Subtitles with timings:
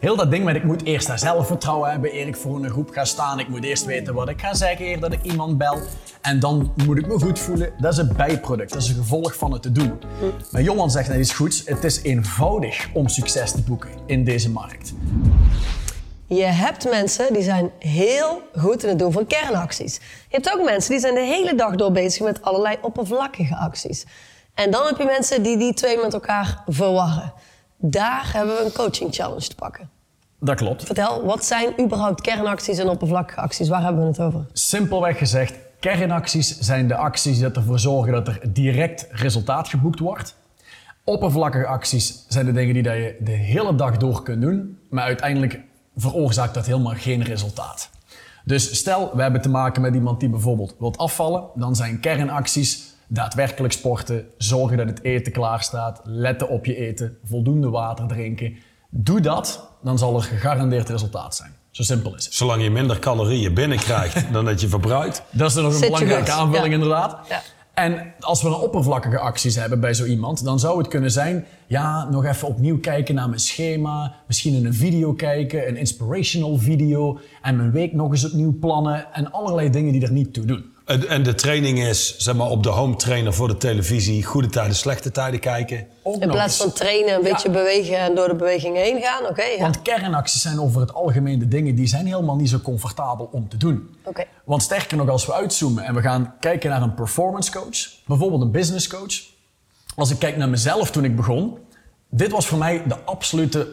[0.00, 2.90] heel dat ding met ik moet eerst daar zelfvertrouwen hebben eer ik voor een groep
[2.90, 3.38] ga staan.
[3.38, 5.78] Ik moet eerst weten wat ik ga zeggen eer dat ik iemand bel.
[6.20, 7.72] En dan moet ik me goed voelen.
[7.78, 8.72] Dat is een bijproduct.
[8.72, 10.02] Dat is een gevolg van het te doen.
[10.50, 11.62] Maar Johan zegt net iets goeds.
[11.64, 14.92] Het is eenvoudig om succes te boeken in deze markt.
[16.26, 19.94] Je hebt mensen die zijn heel goed in het doen van kernacties.
[20.28, 24.04] Je hebt ook mensen die zijn de hele dag door bezig met allerlei oppervlakkige acties.
[24.54, 27.32] En dan heb je mensen die die twee met elkaar verwarren.
[27.80, 29.90] Daar hebben we een coaching challenge te pakken.
[30.40, 30.84] Dat klopt.
[30.84, 33.68] Vertel, wat zijn überhaupt kernacties en oppervlakkige acties?
[33.68, 34.46] Waar hebben we het over?
[34.52, 40.36] Simpelweg gezegd, kernacties zijn de acties die ervoor zorgen dat er direct resultaat geboekt wordt.
[41.04, 45.04] Oppervlakkige acties zijn de dingen die dat je de hele dag door kunt doen, maar
[45.04, 45.60] uiteindelijk
[45.96, 47.90] veroorzaakt dat helemaal geen resultaat.
[48.44, 52.89] Dus stel, we hebben te maken met iemand die bijvoorbeeld wilt afvallen, dan zijn kernacties
[53.12, 58.54] daadwerkelijk sporten, zorgen dat het eten klaar staat, letten op je eten, voldoende water drinken.
[58.90, 61.50] Doe dat, dan zal er gegarandeerd resultaat zijn.
[61.70, 62.34] Zo simpel is het.
[62.34, 65.22] Zolang je minder calorieën binnenkrijgt dan dat je verbruikt.
[65.30, 66.72] Dat is er nog een belangrijke aanvulling Ja.
[66.72, 67.18] inderdaad.
[67.28, 67.42] Ja.
[67.74, 71.46] En als we een oppervlakkige acties hebben bij zo iemand, dan zou het kunnen zijn,
[71.66, 76.58] ja, nog even opnieuw kijken naar mijn schema, misschien in een video kijken, een inspirational
[76.58, 80.44] video, en mijn week nog eens opnieuw plannen en allerlei dingen die er niet toe
[80.44, 80.64] doen.
[80.90, 84.24] En en de training is, zeg maar, op de home trainer voor de televisie.
[84.24, 85.86] Goede tijden, slechte tijden kijken.
[86.02, 87.32] Ook In plaats van trainen, een Ja.
[87.32, 89.26] beetje bewegen en door de beweging heen gaan.
[89.26, 89.60] Oké, ja.
[89.60, 93.48] Want kernacties zijn over het algemeen de dingen die zijn helemaal niet zo comfortabel om
[93.48, 93.96] te doen.
[94.04, 94.24] Oké.
[94.44, 98.42] Want sterker nog, als we uitzoomen en we gaan kijken naar een performance coach, bijvoorbeeld
[98.42, 99.14] een business coach.
[99.96, 101.58] Als ik kijk naar mezelf toen ik begon,
[102.10, 103.68] dit was voor mij de absolute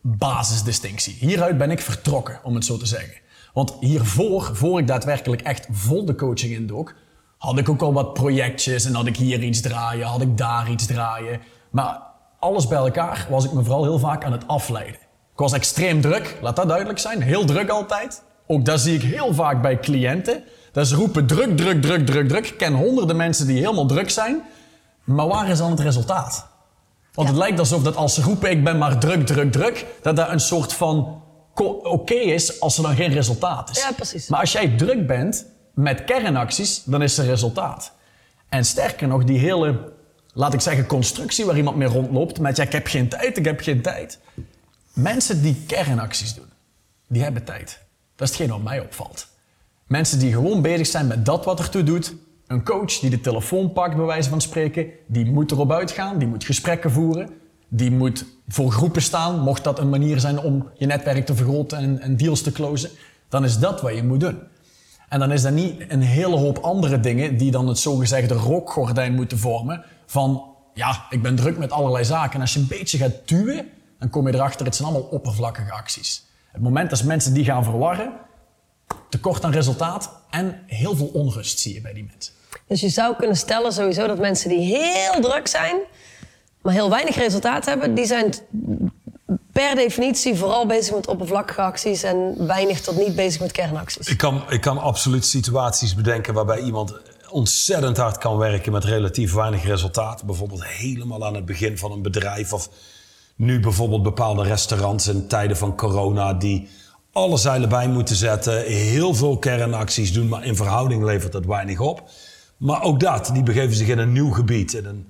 [0.00, 1.16] basisdistinctie.
[1.20, 3.14] Hieruit ben ik vertrokken, om het zo te zeggen.
[3.52, 6.94] Want hiervoor, voor ik daadwerkelijk echt vol de coaching indook,
[7.38, 10.70] had ik ook al wat projectjes en had ik hier iets draaien, had ik daar
[10.70, 11.40] iets draaien.
[11.70, 12.02] Maar
[12.38, 15.00] alles bij elkaar was ik me vooral heel vaak aan het afleiden.
[15.32, 17.22] Ik was extreem druk, laat dat duidelijk zijn.
[17.22, 18.22] Heel druk altijd.
[18.46, 20.42] Ook dat zie ik heel vaak bij cliënten.
[20.72, 22.46] Dat ze roepen druk, druk, druk, druk, druk.
[22.46, 24.42] Ik ken honderden mensen die helemaal druk zijn.
[25.04, 26.46] Maar waar is dan het resultaat?
[27.12, 30.16] Want het lijkt alsof dat als ze roepen ik ben maar druk, druk, druk, dat
[30.16, 31.22] dat een soort van
[31.82, 33.78] oké is als er dan geen resultaat is.
[33.82, 34.28] Ja, precies.
[34.28, 37.92] Maar als jij druk bent met kernacties, dan is er resultaat.
[38.48, 39.92] En sterker nog, die hele,
[40.34, 43.44] laat ik zeggen, constructie waar iemand mee rondloopt met ja, ik heb geen tijd, ik
[43.44, 44.18] heb geen tijd.
[44.92, 46.50] Mensen die kernacties doen,
[47.06, 47.80] die hebben tijd.
[48.16, 49.26] Dat is hetgeen wat mij opvalt.
[49.86, 52.14] Mensen die gewoon bezig zijn met dat wat ertoe doet.
[52.46, 56.28] Een coach die de telefoon pakt, bij wijze van spreken, die moet erop uitgaan, die
[56.28, 57.41] moet gesprekken voeren.
[57.74, 61.78] Die moet voor groepen staan, mocht dat een manier zijn om je netwerk te vergroten
[61.78, 62.90] en, en deals te closen.
[63.28, 64.38] Dan is dat wat je moet doen.
[65.08, 69.14] En dan is dat niet een hele hoop andere dingen die dan het zogezegde rookgordijn
[69.14, 69.84] moeten vormen.
[70.06, 70.44] Van
[70.74, 72.34] ja, ik ben druk met allerlei zaken.
[72.34, 73.68] En als je een beetje gaat duwen,
[73.98, 76.24] dan kom je erachter, het zijn allemaal oppervlakkige acties.
[76.52, 78.12] Het moment dat mensen die gaan verwarren,
[79.08, 82.32] tekort aan resultaat en heel veel onrust zie je bij die mensen.
[82.66, 85.76] Dus je zou kunnen stellen sowieso dat mensen die heel druk zijn,
[86.62, 88.34] maar heel weinig resultaat hebben, die zijn
[89.52, 94.08] per definitie vooral bezig met oppervlakkige acties en weinig tot niet bezig met kernacties.
[94.08, 96.94] Ik kan, ik kan absoluut situaties bedenken waarbij iemand
[97.32, 100.24] ontzettend hard kan werken met relatief weinig resultaat.
[100.24, 102.52] Bijvoorbeeld helemaal aan het begin van een bedrijf.
[102.52, 102.68] Of
[103.36, 106.68] nu bijvoorbeeld bepaalde restaurants in tijden van corona die
[107.12, 108.62] alle zeilen bij moeten zetten.
[108.64, 112.10] Heel veel kernacties doen, maar in verhouding levert dat weinig op.
[112.56, 115.06] Maar ook dat, die begeven zich in een nieuw gebied, in een,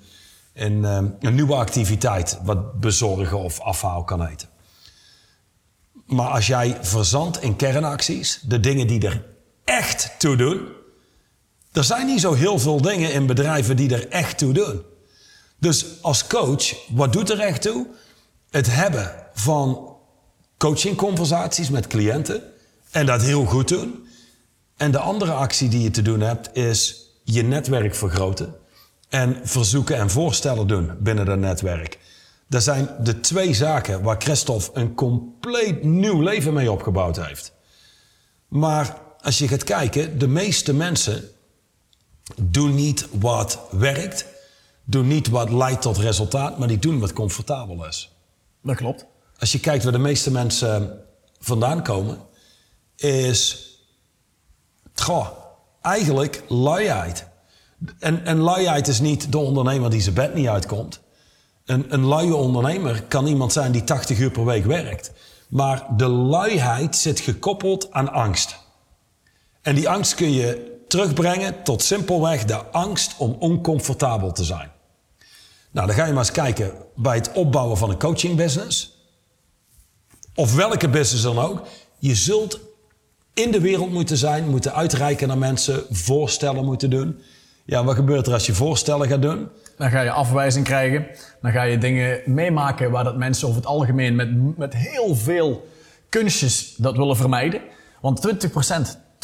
[0.55, 2.39] in, eh, een nieuwe activiteit.
[2.43, 4.49] Wat bezorgen of afhaal kan heten.
[6.07, 9.25] Maar als jij verzandt in kernacties, de dingen die er
[9.65, 10.69] echt toe doen.
[11.73, 14.83] Er zijn niet zo heel veel dingen in bedrijven die er echt toe doen.
[15.59, 17.87] Dus als coach, wat doet er echt toe?
[18.51, 19.97] Het hebben van
[20.59, 22.43] coachingconversaties met cliënten
[22.91, 24.07] en dat heel goed doen.
[24.77, 28.55] En de andere actie die je te doen hebt, is je netwerk vergroten
[29.12, 31.99] en verzoeken en voorstellen doen binnen dat netwerk.
[32.47, 37.53] Dat zijn de twee zaken waar Christophe een compleet nieuw leven mee opgebouwd heeft.
[38.49, 41.25] Maar als je gaat kijken, de meeste mensen
[42.41, 44.26] doen niet wat werkt,
[44.85, 48.12] doen niet wat leidt tot resultaat, maar die doen wat comfortabel is.
[48.62, 49.06] Dat klopt.
[49.38, 50.99] Als je kijkt waar de meeste mensen
[51.38, 52.19] vandaan komen,
[52.97, 53.70] is
[54.94, 55.29] goh,
[55.81, 57.31] eigenlijk luiheid.
[57.99, 61.00] En, en luiheid is niet de ondernemer die zijn bed niet uitkomt.
[61.64, 65.12] Een, een luie ondernemer kan iemand zijn die 80 uur per week werkt.
[65.49, 68.56] Maar de luiheid zit gekoppeld aan angst.
[69.62, 74.70] En die angst kun je terugbrengen tot simpelweg de angst om oncomfortabel te zijn.
[75.70, 79.00] Nou, dan ga je maar eens kijken bij het opbouwen van een coachingbusiness.
[80.35, 81.62] of welke business dan ook,
[81.99, 82.61] je zult
[83.35, 87.23] in de wereld moeten zijn, moeten uitreiken naar mensen, voorstellen moeten doen.
[87.64, 89.49] Ja, wat gebeurt er als je voorstellen gaat doen?
[89.76, 91.06] Dan ga je afwijzing krijgen.
[91.41, 95.69] Dan ga je dingen meemaken waar dat mensen over het algemeen met, met heel veel
[96.09, 97.61] kunstjes dat willen vermijden.
[98.00, 98.50] Want 20%,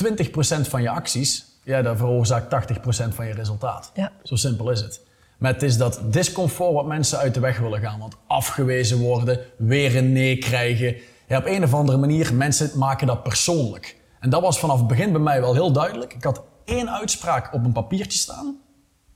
[0.05, 3.90] 20% van je acties, ja, dat veroorzaakt 80% van je resultaat.
[3.94, 4.12] Ja.
[4.23, 5.06] Zo simpel is het.
[5.38, 7.99] Maar het is dat discomfort wat mensen uit de weg willen gaan.
[7.99, 10.96] Want afgewezen worden, weer een nee krijgen.
[11.29, 13.96] Ja, op een of andere manier, mensen maken dat persoonlijk.
[14.20, 16.14] En dat was vanaf het begin bij mij wel heel duidelijk.
[16.14, 18.59] Ik had één uitspraak op een papiertje staan.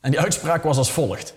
[0.01, 1.35] En die uitspraak was als volgt.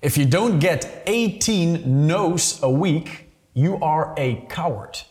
[0.00, 5.10] If you don't get 18 no's a week, you are a coward.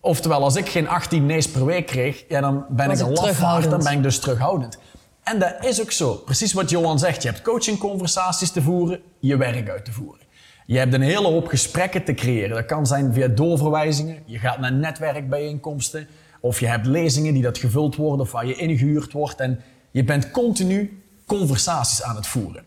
[0.00, 3.12] Oftewel, als ik geen 18 nee's per week kreeg, ja, dan ben Was ik een
[3.12, 4.78] lafaard, dan ben ik dus terughoudend.
[5.22, 6.14] En dat is ook zo.
[6.14, 7.22] Precies wat Johan zegt.
[7.22, 10.22] Je hebt coachingconversaties te voeren, je werk uit te voeren.
[10.66, 12.56] Je hebt een hele hoop gesprekken te creëren.
[12.56, 14.22] Dat kan zijn via doorverwijzingen.
[14.26, 16.08] Je gaat naar netwerkbijeenkomsten.
[16.44, 19.40] Of je hebt lezingen die dat gevuld worden of waar je ingehuurd wordt.
[19.40, 22.64] En je bent continu conversaties aan het voeren.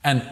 [0.00, 0.22] En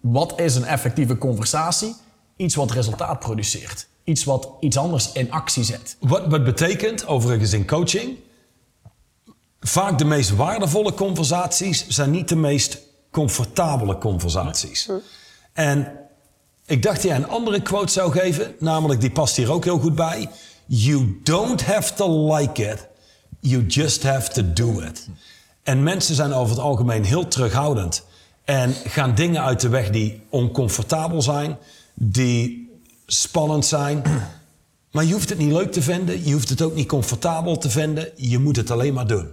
[0.00, 1.94] wat is een effectieve conversatie?
[2.36, 3.88] Iets wat resultaat produceert.
[4.04, 5.96] Iets wat iets anders in actie zet.
[6.00, 8.18] Wat, wat betekent, overigens in coaching,
[9.60, 12.78] vaak de meest waardevolle conversaties zijn niet de meest
[13.10, 14.90] comfortabele conversaties.
[15.52, 15.92] En
[16.66, 19.78] ik dacht dat jij een andere quote zou geven, namelijk die past hier ook heel
[19.78, 20.28] goed bij.
[20.66, 22.86] You don't have to like it,
[23.40, 25.08] you just have to do it.
[25.62, 28.04] En mensen zijn over het algemeen heel terughoudend
[28.44, 31.58] en gaan dingen uit de weg die oncomfortabel zijn,
[31.94, 32.70] die
[33.06, 34.02] spannend zijn.
[34.90, 37.70] Maar je hoeft het niet leuk te vinden, je hoeft het ook niet comfortabel te
[37.70, 39.28] vinden, je moet het alleen maar doen.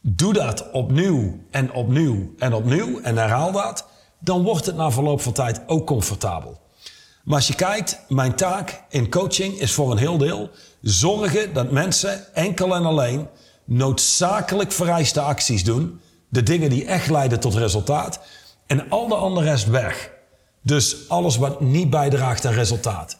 [0.00, 3.86] Doe dat opnieuw en opnieuw en opnieuw en herhaal dat,
[4.18, 6.60] dan wordt het na verloop van tijd ook comfortabel.
[7.24, 10.50] Maar als je kijkt, mijn taak in coaching is voor een heel deel
[10.80, 13.28] zorgen dat mensen enkel en alleen
[13.64, 18.20] noodzakelijk vereiste acties doen, de dingen die echt leiden tot resultaat,
[18.66, 20.10] en al de andere rest weg.
[20.60, 23.18] Dus alles wat niet bijdraagt aan resultaat.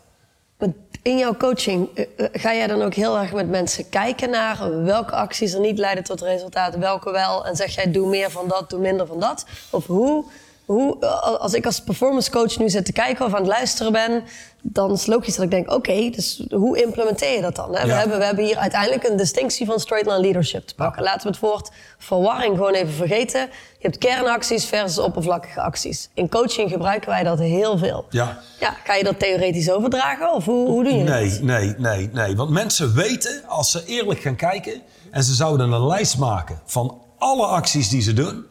[1.03, 4.83] In jouw coaching eh, eh, ga jij dan ook heel erg met mensen kijken naar
[4.85, 7.47] welke acties er niet leiden tot resultaat, welke wel.
[7.47, 9.47] En zeg jij doe meer van dat, doe minder van dat?
[9.71, 10.25] Of hoe,
[10.65, 11.07] hoe
[11.39, 14.25] als ik als performance coach nu zit te kijken of aan het luisteren ben,
[14.63, 17.75] dan is het logisch dat ik denk: oké, dus hoe implementeer je dat dan?
[17.75, 17.87] Hè?
[17.87, 21.03] We, hebben, we hebben hier uiteindelijk een distinctie van straight line leadership te pakken.
[21.03, 23.41] Laten we het woord verwarring gewoon even vergeten.
[23.79, 26.09] Je hebt kernacties versus oppervlakkige acties.
[26.15, 28.07] In coaching gebruiken wij dat heel veel.
[28.11, 28.41] Ja.
[28.61, 31.15] Ja, kan je dat theoretisch overdragen of hoe, hoe doe je dat?
[31.15, 32.37] Nee, nee, nee, nee.
[32.37, 34.83] Want mensen weten, als ze eerlijk gaan kijken...
[35.11, 38.47] en ze zouden een lijst maken van alle acties die ze doen...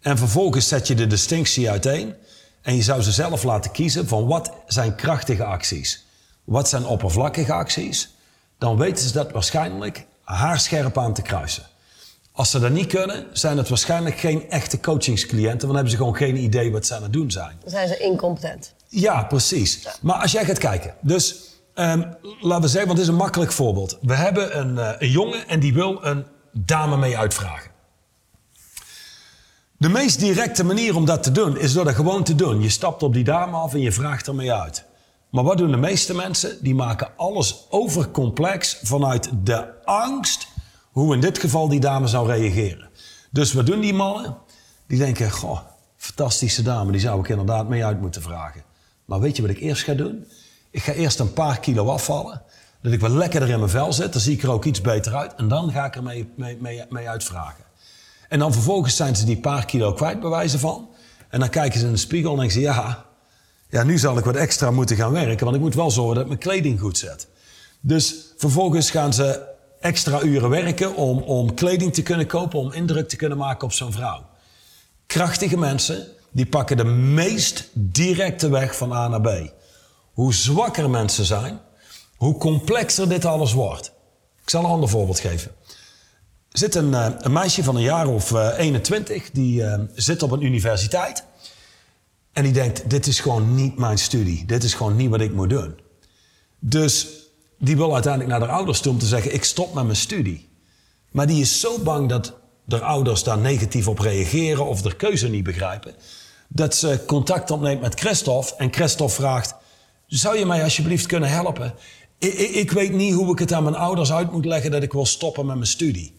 [0.00, 2.14] en vervolgens zet je de distinctie uiteen...
[2.62, 6.06] en je zou ze zelf laten kiezen van wat zijn krachtige acties...
[6.44, 8.14] wat zijn oppervlakkige acties...
[8.58, 11.66] dan weten ze dat waarschijnlijk haarscherp aan te kruisen.
[12.32, 15.48] Als ze dat niet kunnen, zijn het waarschijnlijk geen echte coachingscliënten...
[15.48, 17.56] want dan hebben ze gewoon geen idee wat ze aan het doen zijn.
[17.60, 18.74] Dan zijn ze incompetent.
[18.88, 19.88] Ja, precies.
[20.00, 20.94] Maar als jij gaat kijken.
[21.00, 21.36] Dus
[21.74, 22.02] ehm,
[22.40, 23.98] laten we zeggen, want dit is een makkelijk voorbeeld.
[24.02, 27.70] We hebben een, eh, een jongen en die wil een dame mee uitvragen.
[29.80, 32.62] De meest directe manier om dat te doen is door dat gewoon te doen.
[32.62, 34.84] Je stapt op die dame af en je vraagt er mee uit.
[35.30, 36.58] Maar wat doen de meeste mensen?
[36.62, 40.48] Die maken alles overcomplex vanuit de angst
[40.90, 42.88] hoe in dit geval die dame zou reageren.
[43.30, 44.36] Dus wat doen die mannen?
[44.86, 45.60] Die denken, goh,
[45.96, 48.62] fantastische dame, die zou ik inderdaad mee uit moeten vragen.
[49.04, 50.24] Maar weet je wat ik eerst ga doen?
[50.70, 52.42] Ik ga eerst een paar kilo afvallen.
[52.82, 54.12] Dat ik wat lekkerder in mijn vel zit.
[54.12, 55.34] Dan zie ik er ook iets beter uit.
[55.34, 57.67] En dan ga ik er mee, mee, mee, mee uitvragen.
[58.28, 60.88] En dan vervolgens zijn ze die paar kilo kwijt, bij wijze van.
[61.28, 62.60] En dan kijken ze in de spiegel en denken ze...
[62.60, 63.06] Ja,
[63.70, 65.44] ja, nu zal ik wat extra moeten gaan werken.
[65.44, 67.28] Want ik moet wel zorgen dat mijn kleding goed zet.
[67.80, 69.46] Dus vervolgens gaan ze
[69.80, 72.58] extra uren werken om, om kleding te kunnen kopen...
[72.58, 74.26] om indruk te kunnen maken op zo'n vrouw.
[75.06, 79.52] Krachtige mensen, die pakken de meest directe weg van A naar B.
[80.12, 81.60] Hoe zwakker mensen zijn,
[82.16, 83.92] hoe complexer dit alles wordt.
[84.42, 85.50] Ik zal een ander voorbeeld geven.
[86.48, 90.30] Zit een, eh, een meisje van een jaar of eh, 21, die eh, zit op
[90.30, 91.24] een universiteit.
[92.32, 94.46] En die denkt, dit is gewoon niet mijn studie.
[94.46, 95.78] Dit is gewoon niet wat ik moet doen.
[96.58, 97.06] Dus
[97.58, 100.48] die wil uiteindelijk naar haar ouders toe om te zeggen, ik stop met mijn studie.
[101.10, 105.28] Maar die is zo bang dat de ouders daar negatief op reageren of de keuze
[105.28, 105.94] niet begrijpen.
[106.48, 109.54] Dat ze contact opneemt met Christophe en Christophe vraagt,
[110.06, 111.74] zou je mij alsjeblieft kunnen helpen?
[112.18, 114.82] Ik, ik, ik weet niet hoe ik het aan mijn ouders uit moet leggen dat
[114.82, 116.17] ik wil stoppen met mijn studie.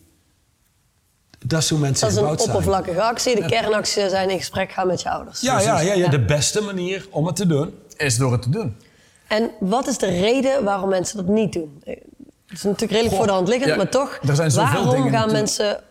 [1.45, 2.49] Dat is hoe mensen Dat is een zijn.
[2.49, 3.35] oppervlakkige actie.
[3.35, 5.41] De kernactie zijn in gesprek gaan met je ouders.
[5.41, 7.73] Ja, ja, ja, ja, de beste manier om het te doen.
[7.97, 8.77] Is door het te doen.
[9.27, 11.81] En wat is de reden waarom mensen dat niet doen?
[11.83, 11.97] Het
[12.57, 14.19] is natuurlijk redelijk voor de hand liggend, ja, maar toch.
[14.27, 15.57] er zijn zoveel waarom dingen gaan natuurlijk.
[15.57, 15.83] mensen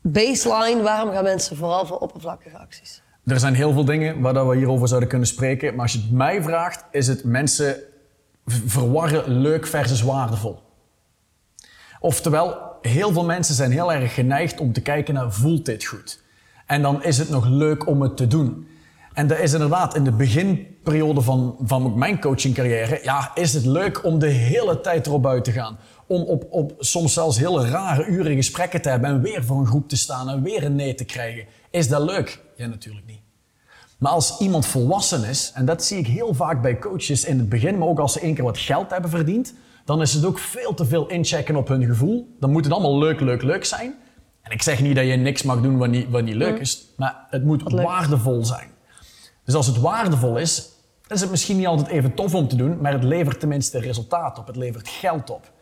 [0.00, 0.82] baseline?
[0.82, 3.02] Waarom gaan mensen vooral voor oppervlakkige acties?
[3.26, 5.74] Er zijn heel veel dingen waar dat we hierover zouden kunnen spreken.
[5.74, 7.76] Maar als je het mij vraagt, is het mensen
[8.46, 10.60] verwarren leuk versus waardevol.
[12.00, 16.22] Oftewel, heel veel mensen zijn heel erg geneigd om te kijken naar voelt dit goed?
[16.66, 18.68] En dan is het nog leuk om het te doen.
[19.12, 24.04] En dat is inderdaad in de beginperiode van, van mijn coachingcarrière, ja, is het leuk
[24.04, 25.78] om de hele tijd erop uit te gaan.
[26.06, 29.66] Om op, op soms zelfs hele rare uren gesprekken te hebben en weer voor een
[29.66, 31.44] groep te staan en weer een nee te krijgen.
[31.70, 32.40] Is dat leuk?
[32.56, 33.20] Ja, natuurlijk niet.
[33.98, 37.48] Maar als iemand volwassen is, en dat zie ik heel vaak bij coaches in het
[37.48, 39.54] begin, maar ook als ze één keer wat geld hebben verdiend,
[39.90, 42.36] dan is het ook veel te veel inchecken op hun gevoel.
[42.40, 43.94] Dan moet het allemaal leuk, leuk, leuk zijn.
[44.42, 46.86] En ik zeg niet dat je niks mag doen wat niet, wat niet leuk is,
[46.96, 48.68] maar het moet waardevol zijn.
[49.44, 50.68] Dus als het waardevol is,
[51.08, 54.38] is het misschien niet altijd even tof om te doen, maar het levert tenminste resultaat
[54.38, 55.52] op, het levert geld op.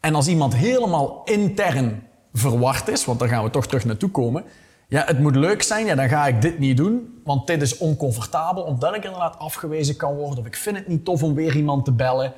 [0.00, 4.44] En als iemand helemaal intern verward is, want daar gaan we toch terug naartoe komen.
[4.88, 7.78] Ja, het moet leuk zijn, ja, dan ga ik dit niet doen, want dit is
[7.78, 11.56] oncomfortabel, omdat ik inderdaad afgewezen kan worden, of ik vind het niet tof om weer
[11.56, 12.32] iemand te bellen.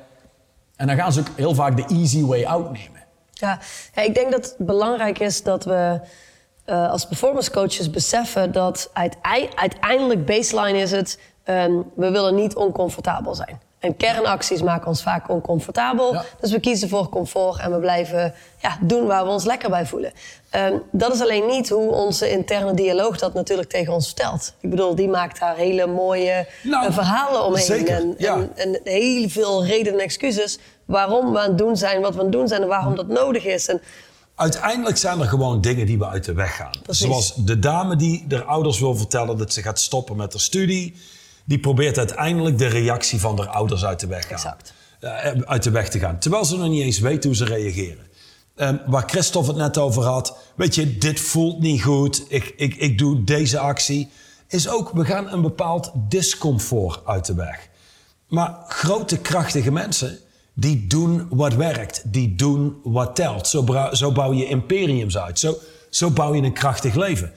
[0.81, 2.99] En dan gaan ze ook heel vaak de easy way out nemen.
[3.31, 3.59] Ja,
[3.95, 5.99] ik denk dat het belangrijk is dat we
[6.65, 12.55] eh, als performance coaches beseffen dat uitei- uiteindelijk baseline is het, ehm, we willen niet
[12.55, 13.61] oncomfortabel zijn.
[13.81, 16.13] En kernacties maken ons vaak oncomfortabel.
[16.13, 16.25] Ja.
[16.39, 19.85] Dus we kiezen voor comfort en we blijven ja, doen waar we ons lekker bij
[19.85, 20.11] voelen.
[20.49, 24.53] Ehm, dat is alleen niet hoe onze interne dialoog dat natuurlijk tegen ons vertelt.
[24.59, 27.63] Ik bedoel, die maakt daar hele mooie Nou, eh, verhalen omheen.
[27.63, 28.35] zeker, en, ja.
[28.35, 32.19] en, en heel veel redenen en excuses waarom we aan het doen zijn wat we
[32.19, 33.67] aan het doen zijn en waarom dat nodig is.
[33.67, 33.81] En
[34.35, 36.71] Uiteindelijk zijn er gewoon dingen die we uit de weg gaan.
[36.83, 37.05] Precies.
[37.05, 40.95] Zoals de dame die haar ouders wil vertellen dat ze gaat stoppen met haar studie.
[41.45, 44.31] Die probeert uiteindelijk de reactie van haar ouders uit de weg, gaan.
[44.31, 44.73] Exact.
[44.99, 46.19] Eh, uit de weg te gaan.
[46.19, 48.07] Terwijl ze nog niet eens weet hoe ze reageren.
[48.55, 50.37] Ehm, waar Christophe het net over had.
[50.55, 52.25] Weet je, dit voelt niet goed.
[52.27, 54.09] Ik, ik, ik doe deze actie.
[54.47, 57.69] Is ook, we gaan een bepaald discomfort uit de weg.
[58.27, 60.19] Maar grote, krachtige mensen,
[60.53, 62.01] die doen wat werkt.
[62.05, 63.47] Die doen wat telt.
[63.47, 65.39] Zo, zo bouw je imperiums uit.
[65.39, 65.57] Zo,
[65.89, 67.31] zo bouw je een krachtig leven.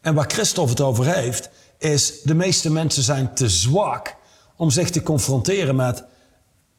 [0.00, 1.50] En waar Christophe het over heeft,
[1.80, 4.16] is de meeste mensen zijn te zwak
[4.56, 6.04] om zich te confronteren met...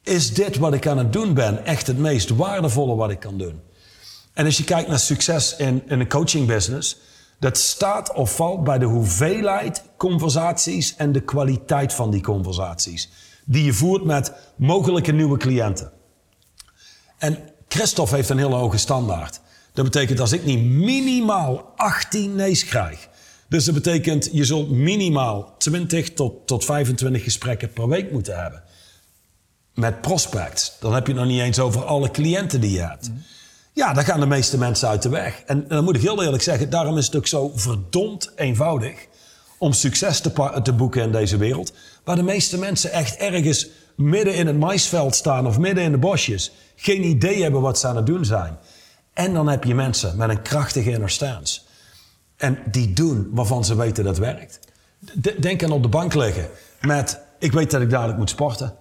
[0.02, 3.38] Is dit wat ik aan het doen ben echt het meest waardevolle wat ik kan
[3.38, 3.60] doen?
[4.32, 6.96] En als je kijkt naar succes in, in een coaching business,
[7.38, 13.10] dat staat of valt bij de hoeveelheid conversaties en de kwaliteit van die conversaties.
[13.44, 15.92] Die je voert met mogelijke nieuwe cliënten.
[17.18, 19.40] En Christophe heeft een hele hoge standaard.
[19.72, 23.08] Dat betekent als ik niet minimaal 18 nee's krijg.
[23.52, 28.62] Dus dat betekent je zult minimaal 20 tot, tot 25 gesprekken per week moeten hebben.
[29.74, 30.76] Met prospects.
[30.80, 33.10] Dan heb je nog niet eens over alle cliënten die je hebt.
[33.72, 35.42] Ja, daar gaan de meeste mensen uit de weg.
[35.46, 39.06] En, en dan moet ik heel eerlijk zeggen, daarom is het ook zo verdomd eenvoudig
[39.58, 41.72] om succes te, te boeken in deze wereld.
[42.04, 45.98] Waar de meeste mensen echt ergens midden in het maisveld staan of midden in de
[45.98, 46.52] bosjes.
[46.76, 48.58] Geen idee hebben wat ze aan het doen zijn.
[49.12, 51.10] En dan heb je mensen met een krachtige inner.
[52.42, 54.60] En die doen waarvan ze weten dat werkt.
[55.40, 56.48] Denk aan op de bank liggen
[56.80, 58.74] met, ik weet dat ik dadelijk moet sporten.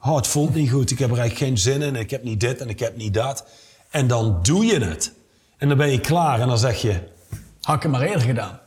[0.00, 2.40] Oh, het voelt niet goed, ik heb er eigenlijk geen zin in, ik heb niet
[2.40, 3.44] dit en ik heb niet dat.
[3.90, 5.12] En dan doe je het.
[5.56, 7.00] En dan ben je klaar en dan zeg je,
[7.60, 8.60] Had ik het maar eerder gedaan.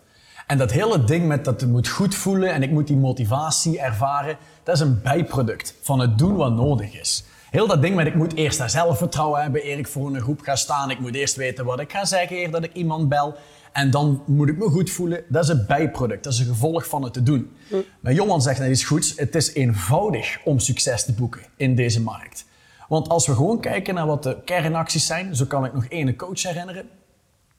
[0.48, 3.80] En dat hele ding met dat het moet goed voelen en ik moet die motivatie
[3.80, 7.24] ervaren, dat is een bijproduct van het doen wat nodig is.
[7.52, 10.42] Heel dat ding met ik moet eerst daar zelfvertrouwen hebben eer ik voor een groep
[10.42, 10.90] ga staan.
[10.90, 13.36] Ik moet eerst weten wat ik ga zeggen eer dat ik iemand bel.
[13.72, 15.24] En dan moet ik me goed voelen.
[15.30, 16.24] Dat is een bijproduct.
[16.24, 17.52] Dat is een gevolg van het te doen.
[18.00, 19.14] Maar Johan zegt net iets goeds.
[19.16, 22.46] Het is eenvoudig om succes te boeken in deze markt.
[22.88, 26.16] Want als we gewoon kijken naar wat de kernacties zijn, zo kan ik nog één
[26.16, 26.90] coach herinneren.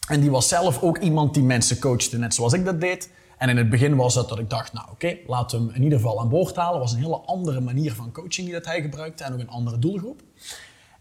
[0.08, 3.10] En die was zelf ook iemand die mensen coachte, net zoals ik dat deed.
[3.38, 5.82] En in het begin was het dat ik dacht, nou oké, laten we hem in
[5.82, 6.80] ieder geval aan boord halen.
[6.80, 9.78] was een hele andere manier van coaching die dat hij gebruikte en ook een andere
[9.78, 10.22] doelgroep.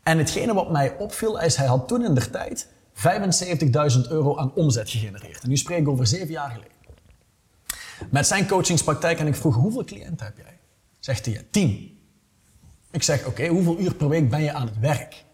[0.04, 2.68] En hetgene wat mij opviel is, hij had toen in der tijd
[3.02, 5.44] 75.000 euro aan omzet gegenereerd.
[5.44, 6.72] En nu spreek ik over zeven jaar geleden.
[8.10, 10.60] Met zijn coachingspraktijk en ik vroeg, hoeveel cliënten heb jij?
[11.00, 12.00] Zegt hij, tien.
[12.92, 15.26] Ik zeg, oké, hoeveel uur per week ben je aan het werk?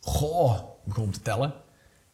[0.00, 1.54] Goh, begon te tellen.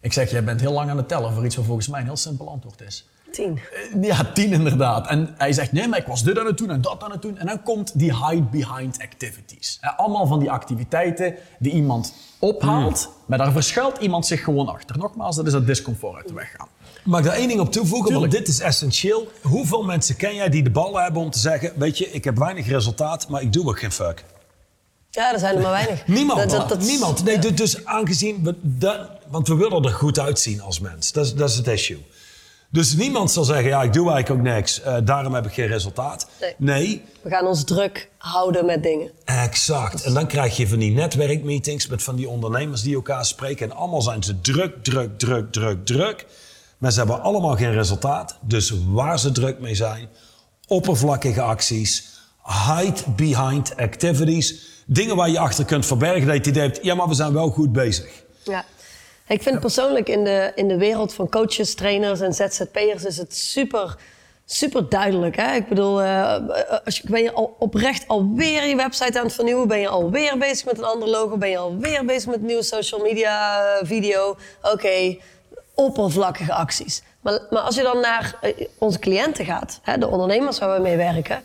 [0.00, 2.06] Ik zeg, jij bent heel lang aan het tellen voor iets wat volgens mij een
[2.06, 3.08] heel simpel antwoord is.
[3.36, 3.60] Tien.
[3.94, 5.06] Eh, Ja, tien inderdaad.
[5.06, 7.22] En hij zegt, nee, maar ik was dit aan het doen en dat aan het
[7.22, 7.38] doen.
[7.38, 9.78] En dan komt die hide behind activities.
[9.96, 14.98] Allemaal van die activiteiten die iemand ophaalt, maar daar verschuilt iemand zich gewoon achter.
[14.98, 16.68] Nogmaals, dat is dat discomfort uit de weg gaan.
[17.04, 18.08] Mag ik daar één ding op toevoegen?
[18.10, 18.32] Tuurlijk.
[18.32, 19.28] Want dit is essentieel.
[19.42, 21.72] Hoeveel mensen ken jij die de ballen hebben om te zeggen...
[21.76, 24.24] weet je, ik heb weinig resultaat, maar ik doe ook geen fuck?
[25.10, 26.06] Ja, er zijn er maar weinig.
[26.06, 26.38] Niemand.
[26.40, 27.24] Dat- dat- dat- Niemand.
[27.24, 28.42] Nee, dus, dus aangezien...
[28.44, 31.12] We, dat- want we willen er goed uitzien als mens.
[31.12, 32.04] Dat is, dat is het issue.
[32.76, 34.80] Dus niemand zal zeggen, ja, ik doe eigenlijk ook niks.
[34.80, 36.28] eh, daarom heb ik geen resultaat.
[36.40, 36.54] Nee.
[36.56, 39.10] nee We gaan ons druk houden met dingen.
[39.24, 40.02] Exact.
[40.02, 43.70] En dan krijg je van die netwerkmeetings met van die ondernemers die elkaar spreken.
[43.70, 46.26] En allemaal zijn ze druk, druk, druk, druk, druk.
[46.78, 48.38] Maar ze hebben allemaal geen resultaat.
[48.40, 50.08] Dus waar ze druk mee zijn,
[50.66, 52.04] oppervlakkige acties,
[52.44, 54.54] hide behind activities.
[54.86, 57.32] Dingen waar je achter kunt verbergen dat je het idee hebt, ja, maar we zijn
[57.32, 58.24] wel goed bezig.
[58.44, 58.64] Ja.
[59.28, 63.36] Ik vind persoonlijk in de, in de wereld van coaches, trainers en ZZP'ers is het
[63.36, 63.96] super,
[64.44, 65.36] super duidelijk.
[65.36, 65.54] Hè?
[65.54, 66.36] Ik bedoel, eh,
[66.84, 69.68] als je, ben je al oprecht alweer je website aan het vernieuwen?
[69.68, 71.36] Ben je alweer bezig met een ander logo?
[71.36, 74.36] Ben je alweer bezig met een nieuwe social media eh, video?
[74.62, 75.16] Oké,
[75.74, 77.02] oppervlakkige acties.
[77.20, 78.38] Maar, maar als je dan naar
[78.78, 81.42] onze cliënten gaat, hè, de ondernemers waar we mee werken...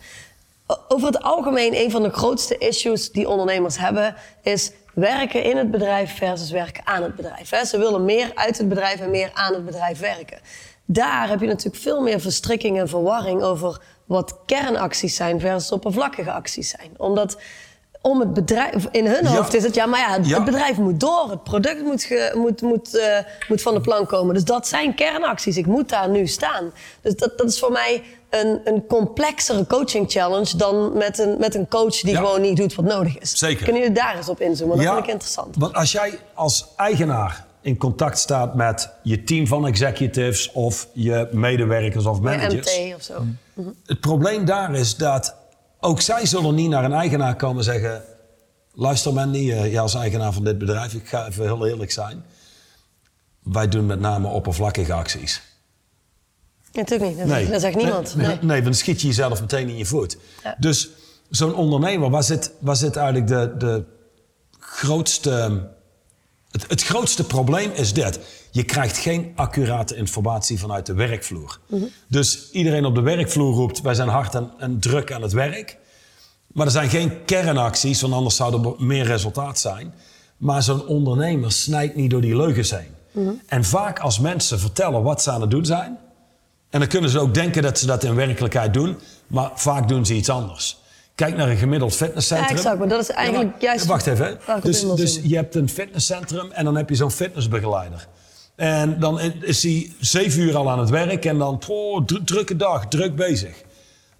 [0.87, 5.71] Over het algemeen, een van de grootste issues die ondernemers hebben, is werken in het
[5.71, 7.49] bedrijf versus werken aan het bedrijf.
[7.49, 7.65] hè.
[7.65, 10.39] Ze willen meer uit het bedrijf en meer aan het bedrijf werken.
[10.85, 16.31] Daar heb je natuurlijk veel meer verstrikking en verwarring over wat kernacties zijn versus oppervlakkige
[16.31, 16.91] acties zijn.
[16.97, 17.37] Omdat
[18.01, 19.29] om het bedrijf, in hun Ja.
[19.29, 20.43] hoofd is het, ja, maar ja, het, Ja.
[20.43, 23.17] bedrijf moet door, het product moet, ge- moet, moet, eh,
[23.47, 24.33] moet van de plank komen.
[24.33, 25.57] Dus dat zijn kernacties.
[25.57, 26.71] Ik moet daar nu staan.
[27.01, 31.55] Dus dat, dat is voor mij een, een complexere coaching challenge dan met een, met
[31.55, 32.17] een coach die Ja.
[32.19, 33.37] gewoon niet doet wat nodig is.
[33.37, 33.63] Zeker.
[33.63, 34.77] Kunnen jullie daar eens op inzoomen?
[34.77, 35.55] Dat vind ik interessant.
[35.57, 41.27] Want als jij als eigenaar in contact staat met je team van executives of je
[41.31, 42.77] medewerkers of Bij managers.
[42.79, 43.23] MT of zo.
[43.85, 45.35] Het probleem daar is dat
[45.83, 48.03] ook zij zullen niet naar een eigenaar komen en zeggen...
[48.73, 52.23] Luister Mandy, eh, jij als eigenaar van dit bedrijf, ik ga even heel eerlijk zijn.
[53.43, 55.41] Wij doen met name oppervlakkige acties.
[56.71, 57.17] Natuurlijk niet.
[57.19, 58.15] Dat, zegt- dat zegt niemand.
[58.15, 58.61] Nee, Nee.
[58.61, 60.17] dan schiet je jezelf meteen in je voet.
[60.43, 60.55] Ja.
[60.59, 60.89] Dus
[61.29, 63.83] zo'n ondernemer, waar zit, waar zit eigenlijk de, de
[64.59, 65.69] grootste...
[66.51, 68.19] Het, het grootste probleem is dit.
[68.51, 71.59] Je krijgt geen accurate informatie vanuit de werkvloer.
[72.07, 73.81] Dus iedereen op de werkvloer roept...
[73.81, 75.77] wij zijn hard en, en druk aan het werk.
[76.47, 79.93] Maar er zijn geen kernacties, want anders zou er meer resultaat zijn.
[80.37, 83.39] Maar zo'n ondernemer snijdt niet door die leugens heen.
[83.45, 85.97] En vaak als mensen vertellen wat ze aan het doen zijn...
[86.69, 90.05] En dan kunnen ze ook denken dat ze dat in werkelijkheid doen, maar vaak doen
[90.05, 90.77] ze iets anders.
[91.15, 92.49] Kijk naar een gemiddeld fitnesscentrum.
[92.49, 94.37] Ja, exact, maar dat is eigenlijk Ja, maar- juist Wacht even.
[94.45, 94.59] hè.
[94.61, 98.07] Dus, dus je hebt een fitnesscentrum en dan heb je zo'n fitnessbegeleider.
[98.61, 102.55] En dan is hij zeven uur al aan het werk en dan, oh, dru- drukke
[102.55, 103.63] dag, druk bezig.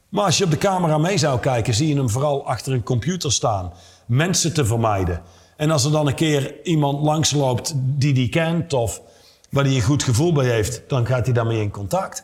[0.09, 2.83] Maar als je op de camera mee zou kijken, zie je hem vooral achter een
[2.83, 3.73] computer staan.
[4.05, 5.21] Mensen te vermijden.
[5.57, 9.01] En als er dan een keer iemand langsloopt die die kent of
[9.49, 12.23] waar hij een goed gevoel bij heeft, dan gaat hij daarmee in contact.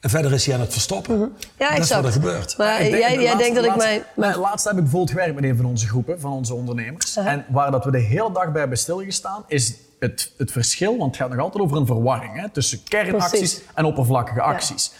[0.00, 1.18] En verder is hij aan het verstoppen.
[1.18, 2.02] Ja, dat is exact.
[2.02, 2.56] wat er gebeurt.
[2.58, 4.02] Maar Ik denk- jij, de jij laatste- denkt dat ik mijn...
[4.16, 7.18] mijn- laatst heb ik bijvoorbeeld gewerkt met een van onze groepen, van onze ondernemers.
[7.18, 7.30] Aha.
[7.30, 11.10] En waar dat we de hele dag bij hebben stilgestaan, is het, het verschil, want
[11.10, 13.62] het gaat nog altijd over een verwarring hè, tussen kernacties Precies.
[13.74, 14.92] en oppervlakkige acties.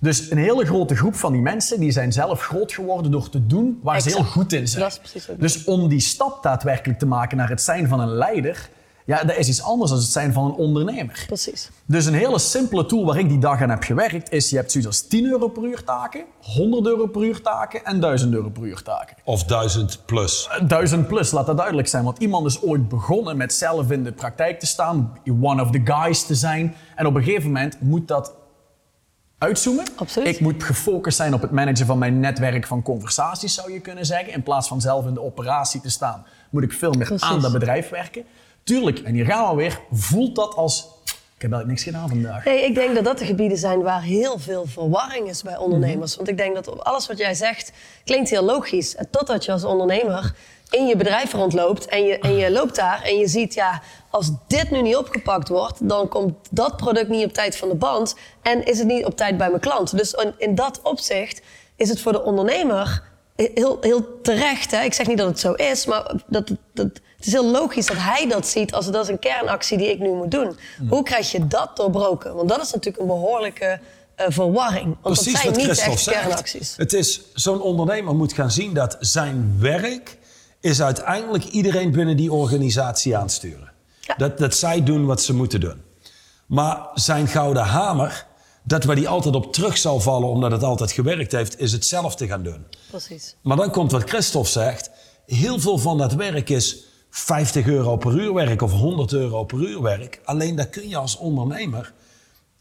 [0.00, 3.46] Dus een hele grote groep van die mensen die zijn zelf groot geworden door te
[3.46, 4.92] doen waar ze heel goed in zijn.
[5.38, 8.70] Dus om die stap daadwerkelijk te maken naar het zijn van een leider,
[9.06, 11.24] ja, dat is iets anders dan het zijn van een ondernemer.
[11.26, 11.70] Precies.
[11.86, 14.72] Dus een hele simpele tool waar ik die dag aan heb gewerkt is, je hebt
[14.72, 18.48] zoiets als 10 euro per uur taken, 100 euro per uur taken en 1000 euro
[18.48, 19.16] per uur taken.
[19.24, 20.48] Of duizend plus.
[20.66, 22.04] 1000 plus, laat dat duidelijk zijn.
[22.04, 25.80] Want iemand is ooit begonnen met zelf in de praktijk te staan, one of the
[25.84, 26.74] guys te zijn.
[26.96, 28.32] En op een gegeven moment moet dat
[29.38, 29.84] uitzoomen.
[29.96, 30.28] Absoluut.
[30.28, 34.06] Ik moet gefocust zijn op het managen van mijn netwerk van conversaties, zou je kunnen
[34.06, 34.32] zeggen.
[34.32, 37.28] In plaats van zelf in de operatie te staan, moet ik veel meer Precies.
[37.28, 38.24] aan dat bedrijf werken.
[38.64, 40.88] Tuurlijk, en hier gaan we weer, voelt dat als...
[41.36, 42.44] Ik heb eigenlijk niks gedaan vandaag.
[42.44, 46.10] Nee, ik denk dat dat de gebieden zijn waar heel veel verwarring is bij ondernemers.
[46.10, 46.16] Mhm.
[46.16, 47.72] Want ik denk dat alles wat jij zegt
[48.04, 48.96] klinkt heel logisch.
[48.96, 50.34] En Totdat je als ondernemer
[50.70, 54.30] in je bedrijf rondloopt en je, en je loopt daar en je ziet, ja, als
[54.46, 58.16] dit nu niet opgepakt wordt, dan komt dat product niet op tijd van de band
[58.42, 59.96] en is het niet op tijd bij mijn klant.
[59.96, 61.42] Dus in, in dat opzicht
[61.76, 63.02] is het voor de ondernemer
[63.36, 64.70] heel, heel terecht.
[64.70, 64.82] Hè?
[64.82, 66.90] Ik zeg niet dat het zo is, maar dat, dat,
[67.20, 69.98] het is heel logisch dat hij dat ziet als dat is een kernactie die ik
[69.98, 70.58] nu moet doen.
[70.88, 72.34] Hoe krijg je dat doorbroken?
[72.34, 73.80] Want dat is natuurlijk een behoorlijke
[74.14, 74.96] eh, verwarring.
[75.02, 76.20] Want Precies dat zijn wat niet Christophe echt zegt.
[76.20, 76.74] kernacties.
[76.76, 80.18] Het is, zo'n ondernemer moet gaan zien dat zijn werk
[80.60, 83.72] is uiteindelijk iedereen binnen die organisatie aansturen.
[84.00, 84.14] Ja.
[84.14, 85.82] Dat, dat zij doen wat ze moeten doen.
[86.46, 88.26] Maar zijn gouden hamer,
[88.62, 92.26] dat waar die altijd op terug zal vallen omdat het altijd gewerkt heeft, is hetzelfde
[92.26, 92.66] gaan doen.
[92.90, 93.36] Precies.
[93.42, 94.90] Maar dan komt wat Christophe zegt.
[95.26, 99.58] Heel veel van dat werk is 50 euro per uur werk of 100 euro per
[99.58, 100.20] uur werk.
[100.24, 101.92] Alleen daar kun je als ondernemer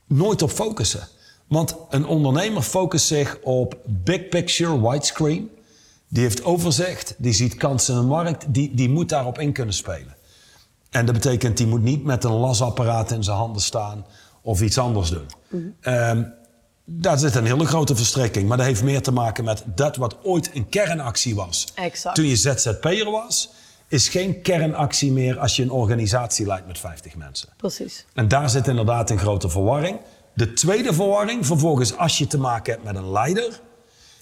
[0.07, 1.07] nooit op focussen.
[1.47, 5.49] Want een ondernemer focust zich op big picture, widescreen.
[6.07, 9.73] Die heeft overzicht, die ziet kansen in de markt, die, die moet daarop in kunnen
[9.73, 10.15] spelen.
[10.89, 14.05] En dat betekent, die moet niet met een lasapparaat in zijn handen staan
[14.41, 15.73] of iets anders doen.
[15.81, 16.23] Ehm,
[16.85, 18.47] daar zit een hele grote verstrekking.
[18.47, 21.67] Maar dat heeft meer te maken met dat wat ooit een kernactie was.
[21.75, 22.15] Exact.
[22.15, 23.49] Toen je ZZP'er was,
[23.89, 27.49] is geen kernactie meer als je een organisatie leidt met 50 mensen.
[27.57, 28.05] Precies.
[28.13, 29.99] En daar zit inderdaad een grote verwarring.
[30.33, 33.59] De tweede verwarring, vervolgens als je te maken hebt met een leider,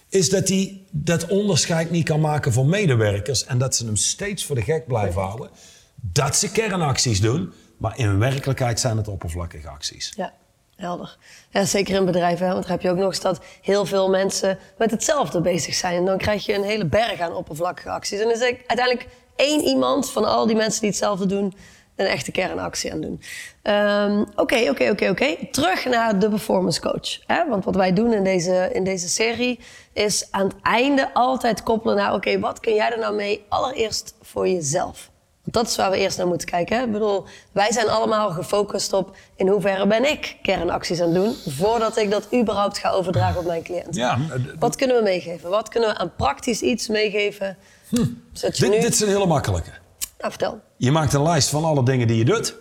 [0.10, 4.46] is dat hij dat onderscheid niet kan maken voor medewerkers en dat ze hem steeds
[4.46, 5.50] voor de gek blijven houden.
[5.96, 10.14] Dat ze kernacties doen, maar in werkelijkheid zijn het oppervlakkige acties.
[10.16, 10.34] Ja,
[10.78, 11.18] helder.
[11.50, 14.10] Ja, zeker in bedrijven, hè, want dan heb je ook nog eens dat heel veel
[14.10, 15.96] mensen met hetzelfde bezig zijn.
[15.98, 18.20] En dan krijg je een hele berg aan oppervlakkige acties.
[18.20, 21.54] En dan is uiteindelijk één iemand van al die mensen die hetzelfde doen,
[21.96, 23.22] een echte kernactie aan doen.
[23.62, 25.36] Ehm, Oké, oké, oké, oké.
[25.52, 27.20] Terug naar de performance coach.
[27.26, 27.48] Hè?
[27.48, 29.60] Want wat wij doen in deze, in deze serie
[29.94, 32.14] is aan het einde altijd koppelen naar...
[32.14, 35.10] oké, wat kun jij er nou mee allereerst voor jezelf?
[35.50, 36.78] Dat is waar we eerst naar moeten kijken.
[36.78, 36.84] Hè?
[36.84, 41.36] Ik bedoel, wij zijn allemaal gefocust op in hoeverre ben ik kernacties aan het doen...
[41.54, 43.96] voordat ik dat überhaupt ga overdragen op mijn cliënt.
[43.96, 44.18] Ja,
[44.60, 45.50] Wat kunnen we meegeven?
[45.50, 47.58] Wat kunnen we aan praktisch iets meegeven?
[47.90, 48.80] Je dit, nu...
[48.80, 49.70] dit is een hele makkelijke.
[50.18, 50.60] Nou, vertel.
[50.78, 52.56] Je maakt een lijst van alle dingen die je doet.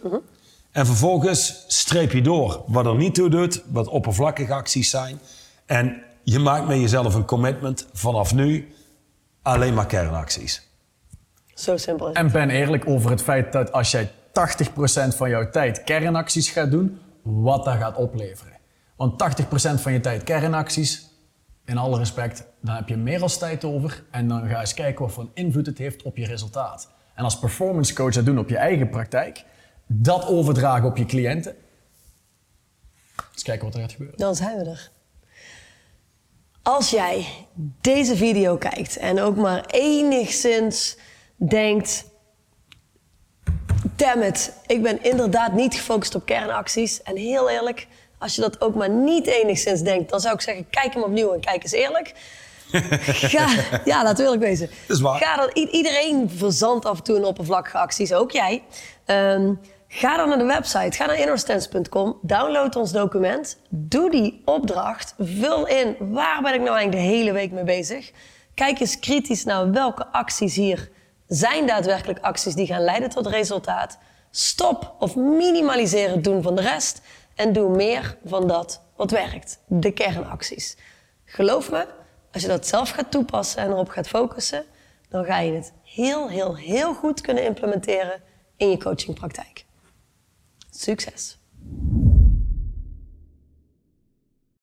[0.73, 5.21] En vervolgens streep je door wat er niet toe doet, wat oppervlakkige acties zijn.
[5.67, 8.75] En je maakt met jezelf een commitment vanaf nu
[9.43, 10.66] alleen maar kernacties.
[11.57, 12.25] Zo simpel is het.
[12.25, 14.11] En ben eerlijk over het feit dat als jij 80%
[15.17, 18.53] van jouw tijd kernacties gaat doen, wat dat gaat opleveren.
[18.97, 21.09] Want 80% van je tijd kernacties,
[21.65, 24.05] in alle respect, dan heb je meer als tijd over.
[24.11, 26.91] En dan ga je eens kijken wat voor een invloed het heeft op je resultaat.
[27.15, 29.45] En als performance coach dat doen op je eigen praktijk,
[29.87, 31.55] dat overdragen op je cliënten.
[33.33, 34.19] Eens kijken wat er gaat gebeuren.
[34.19, 34.91] Dan zijn we er.
[36.63, 37.27] Als jij
[37.81, 40.97] deze video kijkt en ook maar enigszins
[41.37, 42.05] denkt...
[43.97, 47.03] Damn it, ik ben inderdaad niet gefocust op kernacties.
[47.03, 47.87] En heel eerlijk,
[48.19, 50.11] als je dat ook maar niet enigszins denkt...
[50.11, 52.15] dan zou ik zeggen, kijk hem opnieuw en kijk eens eerlijk.
[53.33, 53.49] Ga,
[53.85, 54.71] ja, eerlijk wezen.
[54.87, 55.19] Dat is waar.
[55.19, 58.63] Ga dan, iedereen verzandt af en toe een oppervlakkige acties, ook jij.
[59.05, 59.55] Ehm,
[59.89, 65.67] ga dan naar de website, ga naar innerstance.com, download ons document, doe die opdracht, vul
[65.67, 68.11] in waar ben ik nou eigenlijk de hele week mee bezig.
[68.55, 70.91] Kijk eens kritisch naar welke acties hier
[71.29, 73.99] zijn daadwerkelijk acties die gaan leiden tot resultaat.
[74.31, 77.01] Stop of minimaliseer het doen van de rest
[77.35, 80.77] en doe meer van dat wat werkt, de kernacties.
[81.25, 81.87] Geloof me,
[82.33, 84.65] als je dat zelf gaat toepassen en erop gaat focussen,
[85.09, 88.23] dan ga je het heel, heel, heel goed kunnen implementeren
[88.57, 89.65] in je coachingpraktijk.
[90.71, 91.39] Succes!